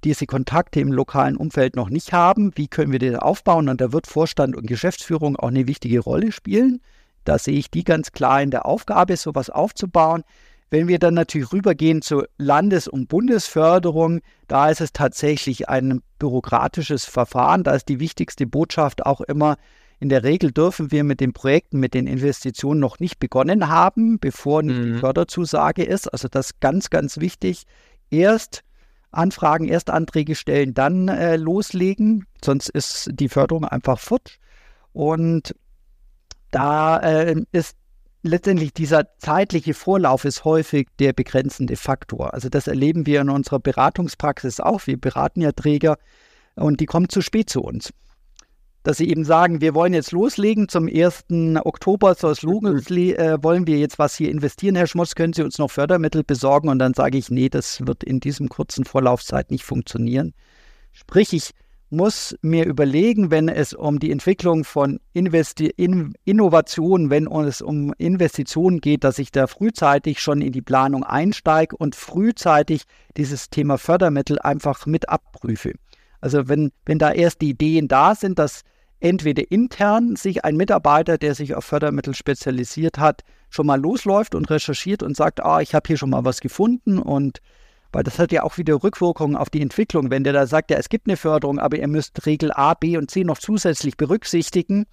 [0.04, 3.68] diese Kontakte im lokalen Umfeld noch nicht haben, wie können wir das aufbauen?
[3.68, 6.80] Und da wird Vorstand und Geschäftsführung auch eine wichtige Rolle spielen.
[7.24, 10.24] Da sehe ich die ganz klar in der Aufgabe, sowas aufzubauen.
[10.70, 17.04] Wenn wir dann natürlich rübergehen zur Landes- und Bundesförderung, da ist es tatsächlich ein bürokratisches
[17.04, 17.62] Verfahren.
[17.62, 19.56] Da ist die wichtigste Botschaft auch immer,
[20.00, 24.18] in der Regel dürfen wir mit den Projekten, mit den Investitionen noch nicht begonnen haben,
[24.18, 24.92] bevor nicht mhm.
[24.94, 26.12] die Förderzusage ist.
[26.12, 27.64] Also das ist ganz, ganz wichtig.
[28.10, 28.64] Erst
[29.12, 34.38] Anfragen, erst Anträge stellen, dann äh, loslegen, sonst ist die Förderung einfach futsch.
[34.92, 35.54] Und
[36.54, 37.76] da äh, ist
[38.22, 42.32] letztendlich dieser zeitliche Vorlauf ist häufig der begrenzende Faktor.
[42.32, 44.86] Also das erleben wir in unserer Beratungspraxis auch.
[44.86, 45.98] Wir beraten ja Träger
[46.54, 47.92] und die kommen zu spät zu uns.
[48.82, 51.24] Dass sie eben sagen, wir wollen jetzt loslegen, zum 1.
[51.64, 52.42] Oktober soll es
[52.90, 56.68] äh, wollen wir jetzt was hier investieren, Herr Schmutz, können Sie uns noch Fördermittel besorgen?
[56.68, 60.34] Und dann sage ich, nee, das wird in diesem kurzen Vorlaufzeit nicht funktionieren.
[60.92, 61.50] Sprich, ich
[61.94, 67.92] muss mir überlegen, wenn es um die Entwicklung von Investi in Innovationen, wenn es um
[67.98, 72.83] Investitionen geht, dass ich da frühzeitig schon in die Planung einsteige und frühzeitig
[73.16, 75.72] dieses Thema Fördermittel einfach mit abprüfe.
[76.20, 78.62] Also wenn, wenn da erst die Ideen da sind, dass
[79.00, 84.50] entweder intern sich ein Mitarbeiter, der sich auf Fördermittel spezialisiert hat, schon mal losläuft und
[84.50, 87.40] recherchiert und sagt, ah, ich habe hier schon mal was gefunden und
[87.94, 90.11] weil das hat ja auch wieder Rückwirkungen auf die Entwicklung.
[90.11, 92.96] Wenn der da sagt, ja, es gibt eine Förderung, aber ihr müsst Regel A, B
[92.96, 94.87] und C noch zusätzlich berücksichtigen.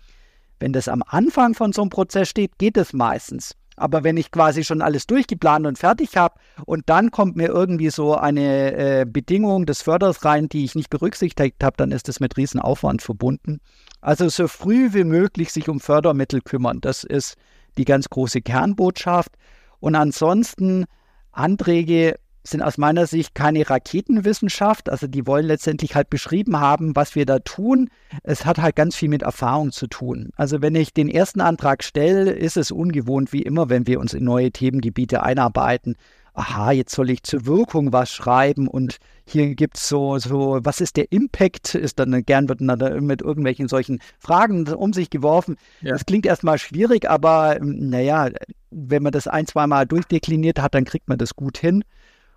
[0.59, 3.55] Wenn das am Anfang von so einem Prozess steht, geht es meistens.
[3.75, 6.35] Aber wenn ich quasi schon alles durchgeplant und fertig habe
[6.65, 10.91] und dann kommt mir irgendwie so eine äh, Bedingung des Förders rein, die ich nicht
[10.91, 13.59] berücksichtigt habe, dann ist das mit Riesenaufwand verbunden.
[14.01, 16.79] Also so früh wie möglich sich um Fördermittel kümmern.
[16.81, 17.35] Das ist
[17.77, 19.31] die ganz große Kernbotschaft.
[19.79, 20.85] Und ansonsten
[21.31, 24.89] Anträge sind aus meiner Sicht keine Raketenwissenschaft.
[24.89, 27.89] Also die wollen letztendlich halt beschrieben haben, was wir da tun.
[28.23, 30.31] Es hat halt ganz viel mit Erfahrung zu tun.
[30.35, 34.13] Also wenn ich den ersten Antrag stelle, ist es ungewohnt wie immer, wenn wir uns
[34.13, 35.95] in neue Themengebiete einarbeiten.
[36.33, 40.79] Aha, jetzt soll ich zur Wirkung was schreiben und hier gibt es so, so, was
[40.79, 41.75] ist der Impact?
[41.75, 45.57] Ist dann gern wird dann mit irgendwelchen solchen Fragen um sich geworfen.
[45.81, 45.91] Ja.
[45.91, 48.29] Das klingt erstmal schwierig, aber naja,
[48.69, 51.83] wenn man das ein, zweimal durchdekliniert hat, dann kriegt man das gut hin.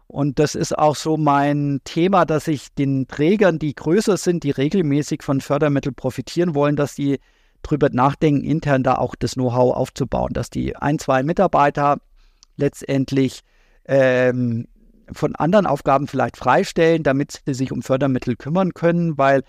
[0.06, 4.50] Und das ist auch so mein Thema, dass ich den Trägern, die größer sind, die
[4.50, 7.18] regelmäßig von Fördermitteln profitieren wollen, dass die
[7.62, 11.98] drüber nachdenken, intern da auch das Know-how aufzubauen, dass die ein, zwei Mitarbeiter
[12.56, 13.40] letztendlich
[13.86, 14.68] ähm,
[15.12, 19.42] von anderen Aufgaben vielleicht freistellen, damit sie sich um Fördermittel kümmern können, weil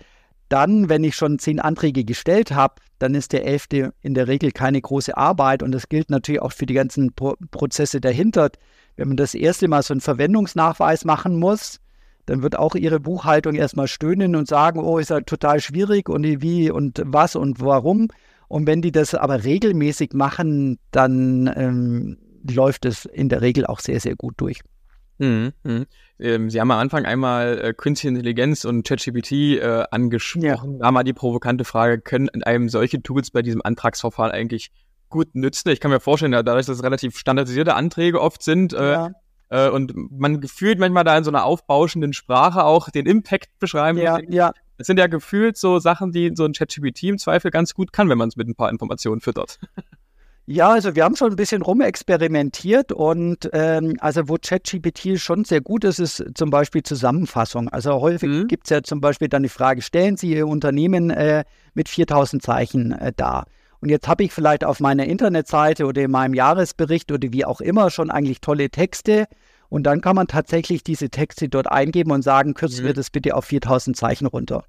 [0.48, 4.52] dann, wenn ich schon zehn Anträge gestellt habe, dann ist der elfte in der Regel
[4.52, 8.50] keine große Arbeit und das gilt natürlich auch für die ganzen Pro Prozesse dahinter.
[8.96, 11.80] Wenn man das erste Mal so einen Verwendungsnachweis machen muss,
[12.26, 16.24] dann wird auch ihre Buchhaltung erstmal stöhnen und sagen, oh, ist ja total schwierig und
[16.42, 18.08] wie und was und warum.
[18.48, 22.16] Und wenn die das aber regelmäßig machen, dann ähm,
[22.48, 24.60] läuft es in der Regel auch sehr, sehr gut durch.
[25.18, 25.86] Mhm, mhm.
[26.18, 30.42] Ähm, Sie haben am Anfang einmal äh, Künstliche Intelligenz und ChatGPT äh, angesprochen.
[30.74, 30.78] Ja.
[30.78, 34.70] Da mal die provokante Frage, können einem solche Tools bei diesem Antragsverfahren eigentlich
[35.08, 35.68] gut nützen?
[35.70, 39.10] Ich kann mir vorstellen, dadurch, dass es relativ standardisierte Anträge oft sind äh, ja.
[39.48, 43.98] äh, und man gefühlt manchmal da in so einer aufbauschenden Sprache auch den Impact beschreiben
[43.98, 44.52] ja, Ja.
[44.78, 48.10] Das sind ja gefühlt so Sachen, die so ein ChatGPT im Zweifel ganz gut kann,
[48.10, 49.58] wenn man es mit ein paar Informationen füttert.
[50.48, 55.60] Ja, also wir haben schon ein bisschen rumexperimentiert und ähm, also wo ChatGPT schon sehr
[55.60, 57.68] gut ist, ist zum Beispiel Zusammenfassung.
[57.68, 58.46] Also häufig mhm.
[58.46, 61.42] gibt es ja zum Beispiel dann die Frage, stellen Sie Ihr Unternehmen äh,
[61.74, 63.46] mit 4000 Zeichen äh, dar?
[63.80, 67.60] Und jetzt habe ich vielleicht auf meiner Internetseite oder in meinem Jahresbericht oder wie auch
[67.60, 69.26] immer schon eigentlich tolle Texte.
[69.68, 72.88] Und dann kann man tatsächlich diese Texte dort eingeben und sagen, kürzen mhm.
[72.88, 74.64] wir das bitte auf 4000 Zeichen runter.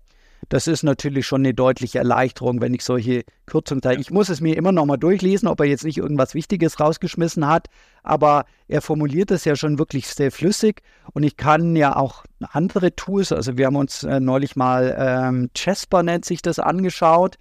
[0.50, 4.00] Das ist natürlich schon eine deutliche Erleichterung, wenn ich solche Kürzungen zeige.
[4.00, 7.48] Ich muss es mir immer noch mal durchlesen, ob er jetzt nicht irgendwas Wichtiges rausgeschmissen
[7.48, 7.68] hat,
[8.04, 10.82] aber er formuliert es ja schon wirklich sehr flüssig
[11.14, 15.50] und ich kann ja auch andere Tools, also wir haben uns äh, neulich mal ähm,
[15.54, 17.38] Chesper nennt sich das angeschaut,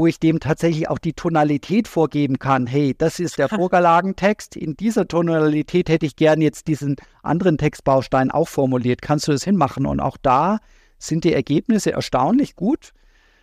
[0.00, 2.66] wo ich dem tatsächlich auch die Tonalität vorgeben kann.
[2.66, 4.56] Hey, das ist der Vorlagentext.
[4.56, 9.02] In dieser Tonalität hätte ich gern jetzt diesen anderen Textbaustein auch formuliert.
[9.02, 9.84] Kannst du das hinmachen?
[9.84, 10.60] Und auch da
[10.98, 12.92] sind die Ergebnisse erstaunlich gut.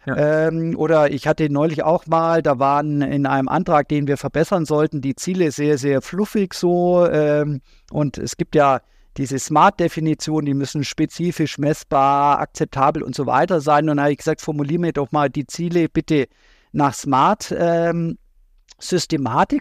[0.07, 0.47] Ja.
[0.47, 4.65] Ähm, oder ich hatte neulich auch mal, da waren in einem Antrag, den wir verbessern
[4.65, 7.07] sollten, die Ziele sehr, sehr fluffig so.
[7.07, 8.81] Ähm, und es gibt ja
[9.17, 13.89] diese Smart-Definition, die müssen spezifisch, messbar, akzeptabel und so weiter sein.
[13.89, 16.27] Und da habe ich gesagt, formuliere mir doch mal die Ziele bitte
[16.71, 17.53] nach Smart.
[17.57, 18.17] Ähm,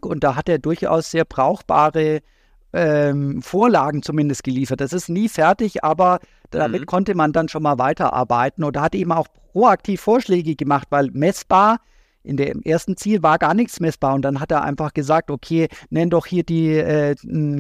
[0.03, 2.21] und da hat er durchaus sehr brauchbare
[2.75, 4.81] ähm, Vorlagen zumindest geliefert.
[4.81, 6.87] Das ist nie fertig, aber damit mhm.
[6.87, 11.81] konnte man dann schon mal weiterarbeiten oder hat eben auch proaktiv Vorschläge gemacht, weil messbar
[12.26, 15.68] in dem ersten Ziel war gar nichts messbar und dann hat er einfach gesagt, okay,
[15.90, 17.14] nenn doch hier die äh,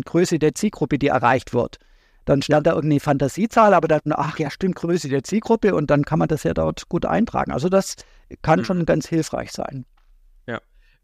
[0.04, 1.78] Größe der Zielgruppe, die erreicht wird.
[2.24, 6.04] Dann stand da irgendeine Fantasiezahl, aber dann, ach ja, stimmt, Größe der Zielgruppe und dann
[6.04, 7.52] kann man das ja dort gut eintragen.
[7.52, 7.94] Also das
[8.42, 8.64] kann mhm.
[8.64, 9.86] schon ganz hilfreich sein.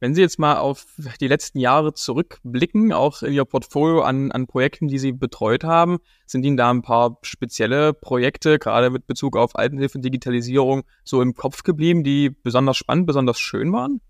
[0.03, 0.87] Wenn Sie jetzt mal auf
[1.21, 5.99] die letzten Jahre zurückblicken, auch in Ihr Portfolio an, an Projekten, die Sie betreut haben,
[6.27, 11.23] sind Ihnen da ein paar spezielle Projekte, gerade mit Bezug auf Altenhilfe und Digitalisierung, so
[11.23, 14.01] im Kopf geblieben, die besonders spannend, besonders schön waren?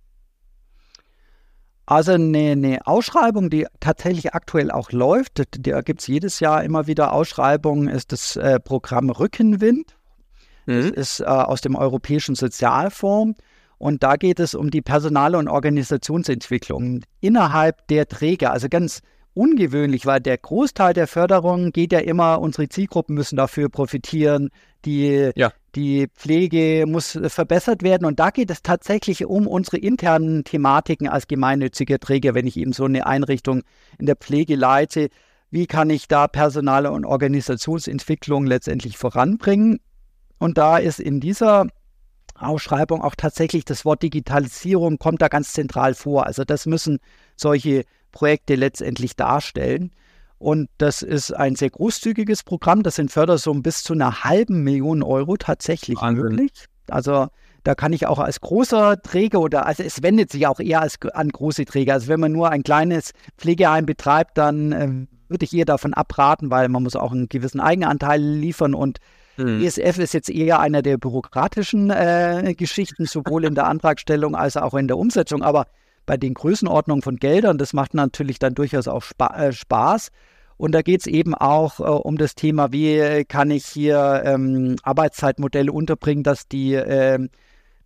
[1.85, 6.87] Also eine, eine, Ausschreibung, die tatsächlich aktuell auch läuft, da gibt es jedes Jahr immer
[6.87, 9.95] wieder Ausschreibungen, ist das äh, Programm Rückenwind.
[10.65, 10.81] Mhm.
[10.81, 13.39] Das ist äh, aus dem Europäischen Sozialfonds.
[13.83, 18.53] Und da geht es um die Personal- und Organisationsentwicklung innerhalb der Träger.
[18.53, 19.01] Also ganz
[19.35, 24.51] ungewöhnlich, weil der Großteil der Förderung geht ja immer, unsere Zielgruppen müssen dafür profitieren,
[24.85, 25.53] die, ja.
[25.75, 28.05] die Pflege muss verbessert werden.
[28.05, 32.73] Und da geht es tatsächlich um unsere internen Thematiken als gemeinnütziger Träger, wenn ich eben
[32.73, 33.63] so eine Einrichtung
[33.99, 35.09] in der Pflege leite.
[35.51, 39.81] Wie kann ich da Personal- und Organisationsentwicklung letztendlich voranbringen?
[40.39, 41.67] Und da ist in dieser
[42.35, 46.27] Ausschreibung auch tatsächlich das Wort Digitalisierung kommt da ganz zentral vor.
[46.27, 46.99] Also das müssen
[47.37, 49.91] solche Projekte letztendlich darstellen.
[50.39, 52.83] Und das ist ein sehr großzügiges Programm.
[52.83, 56.25] Das sind Fördersummen bis zu einer halben Million Euro tatsächlich Wahnsinn.
[56.25, 56.53] möglich.
[56.89, 57.29] Also
[57.63, 60.99] da kann ich auch als großer Träger oder also es wendet sich auch eher als,
[61.15, 61.95] an große Träger.
[61.95, 66.51] Also wenn man nur ein kleines Pflegeheim betreibt, dann äh, würde ich eher davon abraten,
[66.51, 68.99] weil man muss auch einen gewissen Eigenanteil liefern und
[69.45, 69.65] Mhm.
[69.65, 74.75] ESF ist jetzt eher einer der bürokratischen äh, Geschichten, sowohl in der Antragstellung als auch
[74.75, 75.43] in der Umsetzung.
[75.43, 75.67] Aber
[76.07, 80.11] bei den Größenordnungen von Geldern, das macht natürlich dann durchaus auch Spa äh, Spaß.
[80.57, 84.77] Und da geht es eben auch äh, um das Thema, wie kann ich hier ähm,
[84.83, 87.31] Arbeitszeitmodelle unterbringen, dass die ähm,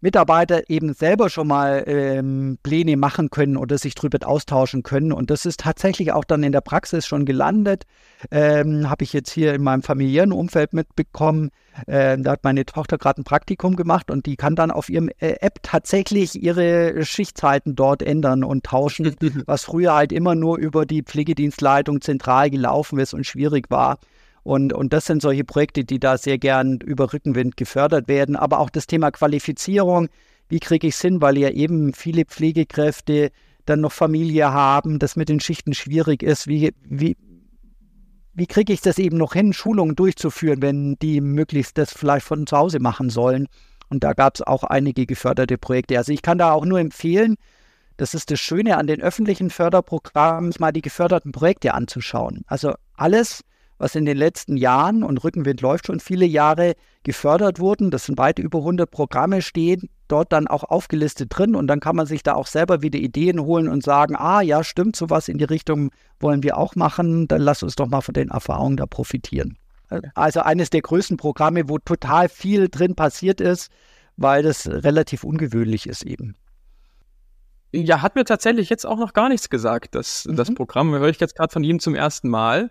[0.07, 5.11] Mitarbeiter eben selber schon mal ähm, Pläne machen können oder sich drüber austauschen können.
[5.11, 7.87] Und das ist tatsächlich auch dann in der Praxis schon gelandet.
[8.31, 11.51] Ähm, Habe ich jetzt hier in meinem familiären Umfeld mitbekommen.
[11.89, 15.09] Ähm, da hat meine Tochter gerade ein Praktikum gemacht und die kann dann auf ihrem
[15.19, 19.13] äh, App tatsächlich ihre Schichtzeiten dort ändern und tauschen,
[19.47, 23.99] was früher halt immer nur über die Pflegedienstleitung zentral gelaufen ist und schwierig war.
[24.47, 28.37] Und, und das sind solche Projekte, die da sehr gern über Rückenwind gefördert werden.
[28.37, 30.07] Aber auch das Thema Qualifizierung,
[30.49, 33.33] wie kriege ich es hin, weil ja eben viele Pflegekräfte
[33.65, 36.47] dann noch Familie haben, das mit den Schichten schwierig ist.
[36.47, 37.17] Wie, wie,
[38.35, 42.47] wie kriege ich das eben noch hin, Schulungen durchzuführen, wenn die möglichst das vielleicht von
[42.47, 43.49] zu Hause machen sollen?
[43.89, 45.99] Und da gab es auch einige geförderte Projekte.
[45.99, 47.35] Also ich kann da auch nur empfehlen,
[47.97, 52.45] das ist das Schöne an den öffentlichen Förderprogrammen, mal die geförderten Projekte anzuschauen.
[52.47, 53.43] Also alles,
[53.79, 57.91] was in den letzten Jahren, und Rückenwind läuft schon viele Jahre, gefördert wurden.
[57.91, 61.55] Das sind weit über 100 Programme, stehen dort dann auch aufgelistet drin.
[61.55, 64.65] Und dann kann man sich da auch selber wieder Ideen holen und sagen, ah ja,
[64.65, 67.29] stimmt, sowas in die Richtung wollen wir auch machen.
[67.29, 69.57] Dann lass uns doch mal von den Erfahrungen da profitieren.
[70.15, 73.71] Also eines der größten Programme, wo total viel drin passiert ist,
[74.17, 76.35] weil das relativ ungewöhnlich ist eben.
[77.73, 79.95] Ja, hat mir tatsächlich jetzt auch noch gar nichts gesagt.
[79.95, 80.37] Das, mhm.
[80.37, 82.71] das Programm höre ich jetzt gerade von ihm zum ersten Mal.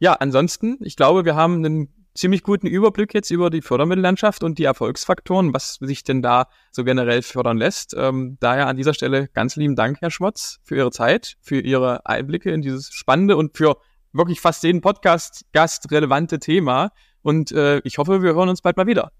[0.00, 4.58] Ja, ansonsten, ich glaube, wir haben einen ziemlich guten Überblick jetzt über die Fördermittellandschaft und
[4.58, 7.94] die Erfolgsfaktoren, was sich denn da so generell fördern lässt.
[7.96, 12.06] Ähm, daher an dieser Stelle ganz lieben Dank, Herr Schmotz, für Ihre Zeit, für Ihre
[12.06, 13.76] Einblicke in dieses spannende und für
[14.12, 16.92] wirklich fast jeden Podcast-Gast relevante Thema.
[17.22, 19.12] Und äh, ich hoffe, wir hören uns bald mal wieder.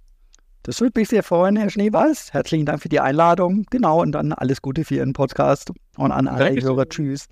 [0.62, 2.32] Das würde mich sehr freuen, Herr Schneewals.
[2.32, 3.66] Herzlichen Dank für die Einladung.
[3.70, 6.88] Genau, und dann alles Gute für Ihren Podcast und an alle Hörer.
[6.88, 7.28] Tschüss.